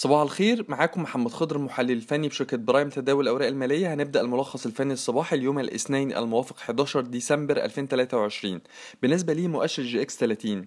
[0.00, 3.94] صباح الخير معاكم محمد خضر المحلل الفني بشركة برايم تداول الأوراق المالية.
[3.94, 8.60] هنبدأ الملخص الفني الصباحي اليوم الاثنين الموافق 11 ديسمبر 2023
[9.02, 10.66] بالنسبة لي مؤشر EGX 30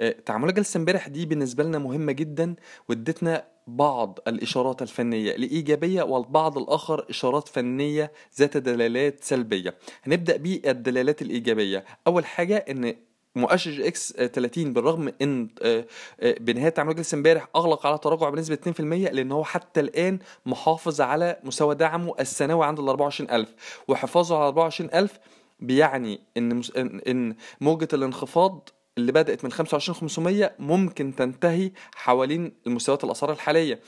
[0.00, 2.54] آه، تعاملات جلسة امبارح دي بالنسبة لنا مهمة جدا
[2.88, 9.74] وادتنا بعض الإشارات الفنية الإيجابية والبعض الآخر إشارات فنية ذات دلالات سلبية.
[10.02, 11.84] هنبدأ بالدلالات الإيجابية.
[12.06, 12.94] أول حاجة إن
[13.36, 15.86] مؤشر EGX 30 بالرغم إن آه،
[16.20, 21.00] آه، بنهاية تعامل جلسه امبارح أغلق على تراجع بنسبة 2% لأن هو حتى الآن محافظ
[21.00, 23.54] على مستوى دعمه السنوي عند ال 24000
[23.88, 25.18] وحفاظه على 24000
[25.60, 26.62] بيعني إن
[27.08, 28.68] إن موجة الانخفاض
[28.98, 33.80] اللي بدأت من 25500 ممكن تنتهي حوالين المستويات الأسعار الحالية.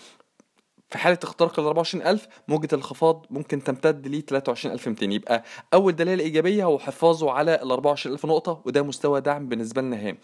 [0.92, 6.64] في حالة اختراق ال 24000 موجة الانخفاض ممكن تمتد ل 23200 يبقى أول دلالة إيجابية
[6.64, 10.18] هو حفاظه على ال 24000 نقطة وده مستوى دعم بالنسبة لنا هام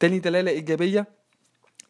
[0.00, 1.06] تاني دلالة إيجابية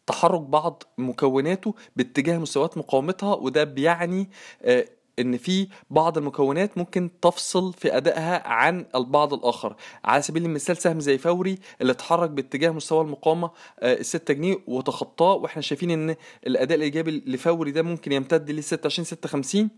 [0.07, 4.29] تحرك بعض مكوناته باتجاه مستويات مقاومتها وده بيعني
[4.61, 4.85] آه،
[5.19, 9.75] إن في بعض المكونات ممكن تفصل في أدائها عن البعض الآخر.
[10.03, 13.51] على سبيل المثال سهم زي فوري اللي اتحرك باتجاه مستوى المقاومة
[13.83, 16.15] ال 6 جنيه وتخطاه وإحنا شايفين إن
[16.47, 19.69] الأداء الإيجابي لفوري ده ممكن يمتد ل 26 56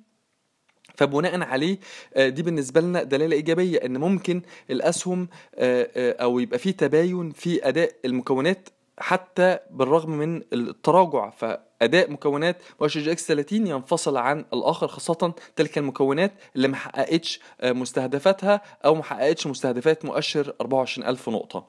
[0.96, 1.80] فبناء عليه
[2.14, 7.32] آه، دي بالنسبة لنا دلالة إيجابية إن ممكن الأسهم آه، آه، أو يبقى في تباين
[7.32, 14.88] في أداء المكونات حتى بالرغم من التراجع فأداء مكونات مؤشر EGX 30 ينفصل عن الآخر
[14.88, 21.68] خاصة تلك المكونات اللي ما حققتش آه، مستهدفاتها أو ما حققتش مستهدفات مؤشر 24000 نقطة.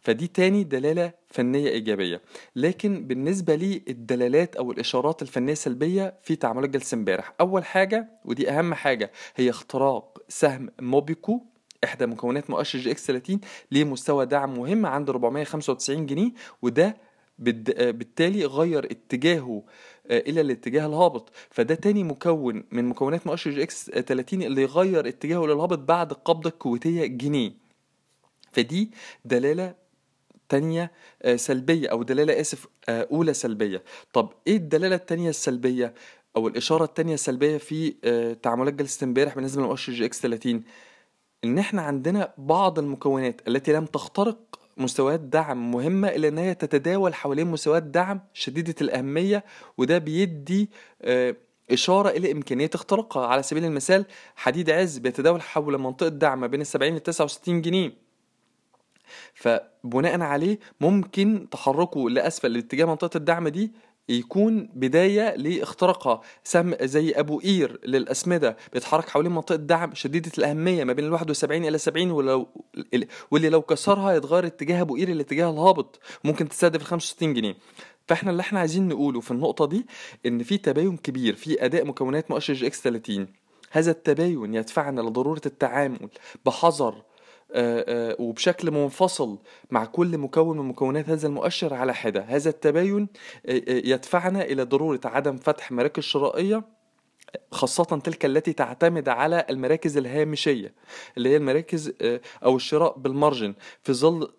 [0.00, 2.22] فدي تاني دلالة فنية إيجابية.
[2.56, 7.32] لكن بالنسبة لي الدلالات أو الإشارات الفنية السلبية في تعاملات جلسة امبارح.
[7.40, 11.40] أول حاجة ودي أهم حاجة هي اختراق سهم موبيكو
[11.86, 16.30] إحدى مكونات مؤشر EGX 30 لمستوى دعم مهم عند 495 جنيه
[16.62, 19.62] وده آه، بالتالي غير اتجاهه
[20.10, 21.30] آه، إلى الاتجاه الهابط.
[21.50, 27.06] فده تاني مكون من مكونات مؤشر EGX 30 اللي غير اتجاهه للهابط بعد القابضة الكويتية
[27.06, 27.52] جنيه.
[28.52, 28.90] فدي
[29.24, 29.74] دلالة
[30.48, 30.90] تانية
[31.22, 33.82] آه، سلبية أو دلالة آسف آه، أولى سلبية.
[34.12, 35.94] طب إيه الدلالة التانية السلبية
[36.36, 40.64] أو الإشارة التانية السلبية في آه، تعاملات جلسة امبارح بالنسبة لمؤشر EGX 30
[41.46, 44.38] إن إحنا عندنا بعض المكونات التي لم تخترق
[44.76, 49.44] مستويات دعم مهمة إلا إن هي تتداول حوالين مستويات دعم شديدة الأهمية
[49.78, 50.70] وده بيدي
[51.02, 51.36] آه،
[51.70, 53.26] إشارة إلى إمكانية اختراقها.
[53.26, 54.04] على سبيل المثال
[54.36, 57.92] حديد عز بيتداول حول منطقة دعم ما بين ال 70 ل 69 جنيه.
[59.34, 63.72] فبناء عليه ممكن تحركه لأسفل لاتجاه منطقة الدعم دي
[64.08, 70.92] يكون بداية لاختراقها سهم زي أبو قير للأسمدة بيتحرك حوالين منطقة دعم شديدة الأهمية ما
[70.92, 72.48] بين ال 71 إلى 70 ولو
[73.30, 77.56] واللي لو كسرها يتغير اتجاه أبو قير الاتجاه الهابط ممكن تستهدف ال 65 جنيه.
[78.08, 79.86] فإحنا اللي إحنا عايزين نقوله في النقطة دي
[80.26, 83.26] إن في تباين كبير في أداء مكونات مؤشر EGX 30
[83.70, 86.08] هذا التباين يدفعنا لضرورة التعامل
[86.46, 87.02] بحذر
[88.20, 89.38] وبشكل منفصل
[89.70, 92.24] مع كل مكون من مكونات هذا المؤشر على حدة.
[92.28, 93.08] هذا التباين
[93.46, 96.64] آه، آه، يدفعنا إلى ضرورة عدم فتح مراكز شرائية
[97.50, 100.74] خاصة تلك التي تعتمد على المراكز الهامشية
[101.16, 103.54] اللي هي المراكز آه، أو الشراء بالمارجن.
[103.82, 104.32] في ظل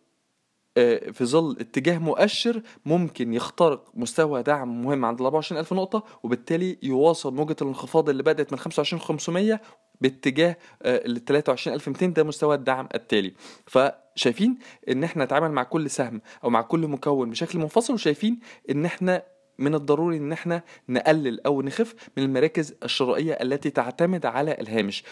[0.77, 6.77] آه، في ظل اتجاه مؤشر ممكن يخترق مستوى دعم مهم عند ال 24000 نقطة وبالتالي
[6.83, 9.61] يواصل موجة الانخفاض اللي بدأت من 25500
[10.01, 13.33] باتجاه ال 23200 ده مستوى الدعم التالي.
[13.65, 14.57] فشايفين
[14.89, 18.39] إن إحنا نتعامل مع كل سهم أو مع كل مكون بشكل منفصل وشايفين
[18.71, 19.23] إن إحنا
[19.59, 25.03] من الضروري إن إحنا نقلل أو نخف من المراكز الشرائية التي تعتمد على الهامش.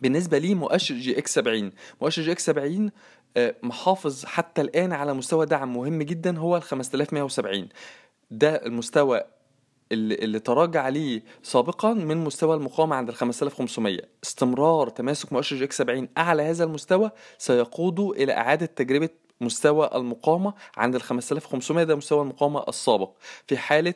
[0.00, 2.90] بالنسبة لي مؤشر جي إكس 70 مؤشر جي إكس 70
[3.36, 7.68] آه، محافظ حتى الآن على مستوى دعم مهم جدا هو ال 5170
[8.30, 9.22] ده المستوى
[9.92, 16.08] اللي, تراجع عليه سابقا من مستوى المقاومة عند ال 5500 استمرار تماسك مؤشر EGX 70
[16.18, 19.08] أعلى هذا المستوى سيقوده إلى إعادة تجربة
[19.40, 23.10] مستوى المقاومة عند ال 5500 ده مستوى المقاومة السابق
[23.46, 23.94] في حالة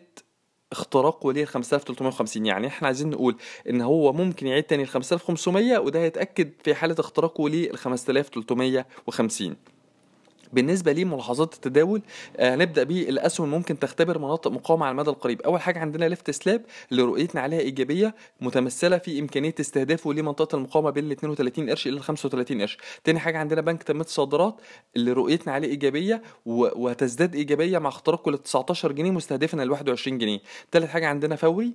[0.72, 3.36] اختراقه ليه ال 5350 يعني إحنا عايزين نقول
[3.70, 9.56] إن هو ممكن يعيد تاني ال 5500 وده هيتأكد في حالة اختراقه ال 5350
[10.52, 12.02] بالنسبة لي ملاحظات التداول
[12.36, 15.42] آه، هنبدأ بالأسهم ممكن تختبر مناطق مقاومة على المدى القريب.
[15.42, 16.62] أول حاجة عندنا ليفت سلاب
[16.92, 21.96] اللي رؤيتنا عليها إيجابية متمثلة في إمكانية استهدافه لمنطقة المقاومة بين ال 32 قرش إلى
[21.96, 22.78] ال 35 قرش.
[23.04, 24.60] تاني حاجة عندنا بنك تنمية الصادرات
[24.96, 30.18] اللي رؤيتنا عليه إيجابية و- وهتزداد إيجابية مع اختراقه ل 19 جنيه مستهدفنا ل 21
[30.18, 30.38] جنيه.
[30.70, 31.72] تالت حاجة عندنا فوري.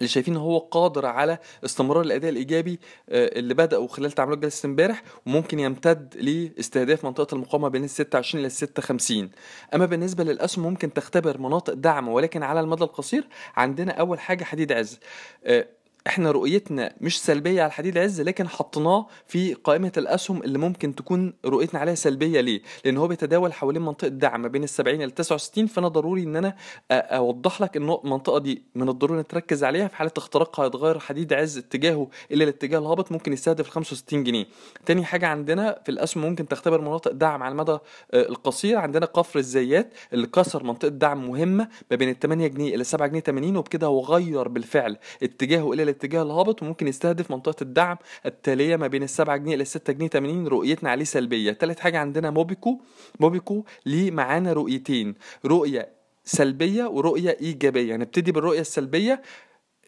[0.00, 5.02] اللي شايفين هو قادر على استمرار الأداء الإيجابي آه، اللي بدأوا خلال تعاملات جلسة امبارح
[5.26, 9.30] وممكن يمتد لاستهداف منطقة المقاومة بين ال 26 ل 56
[9.74, 13.24] أما بالنسبة للأسهم ممكن تختبر مناطق دعم ولكن على المدى القصير
[13.56, 14.98] عندنا أول حاجة حديد عز.
[15.44, 15.66] آه،
[16.06, 21.32] إحنا رؤيتنا مش سلبية على الحديد عز لكن حطيناه في قائمة الأسهم اللي ممكن تكون
[21.46, 25.10] رؤيتنا عليها سلبية ليه؟ لأن هو بيتداول حوالين منطقة دعم ما بين ال 70 ل
[25.10, 26.56] 69 فأنا ضروري إن أنا
[26.90, 31.58] أوضح لك إن المنطقة دي من الضروري تركز عليها في حالة اختراقها هيتغير حديد عز
[31.58, 34.46] اتجاهه إلى الاتجاه الهابط ممكن يستهدف ال 65 جنيه.
[34.86, 37.78] تاني حاجة عندنا في الأسهم ممكن تختبر مناطق دعم على المدى
[38.14, 38.78] القصير.
[38.78, 43.08] عندنا قفر الزيات اللي كسر منطقة دعم مهمة ما بين ال 8 جنيه إلى 7
[43.08, 47.96] جنيه 80 وبكده هو غير بالفعل اتجاهه إلى الاتجاه الهابط وممكن يستهدف منطقة الدعم
[48.26, 51.52] التالية ما بين السبعة جنيه إلى الستة جنيه تمانين رؤيتنا عليه سلبية.
[51.52, 52.80] تالت حاجة عندنا موبيكو.
[53.20, 55.14] موبيكو ليه معانا رؤيتين
[55.44, 55.92] رؤية
[56.24, 57.96] سلبية ورؤية إيجابية.
[57.96, 59.22] نبتدي بالرؤية السلبية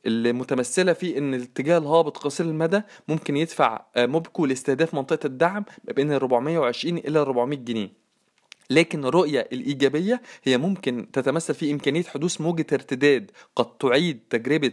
[0.06, 5.93] اللي متمثلة في إن الاتجاه الهابط قصير المدى ممكن يدفع موبكو لاستهداف منطقة الدعم ما
[5.93, 8.01] بين ال 420 إلى 400 جنيه.
[8.74, 14.72] لكن الرؤية الإيجابية هي ممكن تتمثل في إمكانية حدوث موجة ارتداد قد تعيد تجربة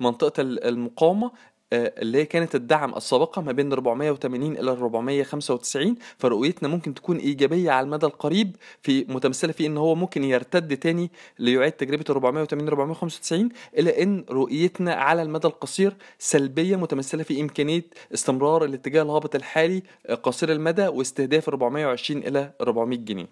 [0.00, 1.32] منطقة المقاومة
[1.72, 7.84] اللي هي كانت الدعم السابقة ما بين 480 إلى 495 فرؤيتنا ممكن تكون إيجابية على
[7.84, 13.48] المدى القريب في متمثلة في إن هو ممكن يرتد تاني ليعيد تجربة 480 495
[13.78, 17.84] إلى إن رؤيتنا على المدى القصير سلبية متمثلة في إمكانية
[18.14, 19.82] استمرار الاتجاه الهابط الحالي
[20.22, 23.26] قصير المدى واستهداف 420 إلى 400 جنيه.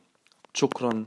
[0.54, 1.06] شكرا.